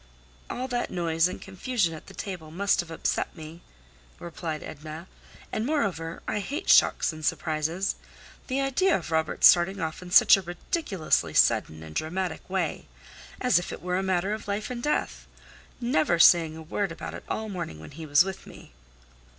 "All 0.49 0.67
that 0.69 0.89
noise 0.89 1.27
and 1.27 1.39
confusion 1.39 1.93
at 1.93 2.07
the 2.07 2.15
table 2.15 2.49
must 2.49 2.79
have 2.79 2.89
upset 2.89 3.35
me," 3.35 3.61
replied 4.17 4.63
Edna, 4.63 5.07
"and 5.51 5.63
moreover, 5.63 6.23
I 6.27 6.39
hate 6.39 6.69
shocks 6.71 7.13
and 7.13 7.23
surprises. 7.23 7.93
The 8.47 8.61
idea 8.61 8.97
of 8.97 9.11
Robert 9.11 9.43
starting 9.43 9.79
off 9.79 10.01
in 10.01 10.09
such 10.09 10.35
a 10.37 10.41
ridiculously 10.41 11.35
sudden 11.35 11.83
and 11.83 11.93
dramatic 11.93 12.49
way! 12.49 12.87
As 13.39 13.59
if 13.59 13.71
it 13.71 13.83
were 13.83 13.99
a 13.99 14.01
matter 14.01 14.33
of 14.33 14.47
life 14.47 14.71
and 14.71 14.81
death! 14.81 15.27
Never 15.79 16.17
saying 16.17 16.57
a 16.57 16.63
word 16.63 16.91
about 16.91 17.13
it 17.13 17.23
all 17.29 17.47
morning 17.47 17.79
when 17.79 17.91
he 17.91 18.07
was 18.07 18.23
with 18.23 18.47
me." 18.47 18.71